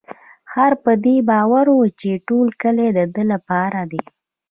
خر 0.51 0.71
په 0.83 0.91
دې 1.03 1.15
باور 1.29 1.65
و 1.73 1.79
چې 1.99 2.11
ټول 2.27 2.47
کلي 2.61 2.87
د 2.97 2.99
ده 3.13 3.23
لپاره 3.33 3.81
دی. 3.91 4.01